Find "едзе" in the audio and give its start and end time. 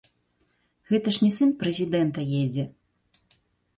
2.43-2.65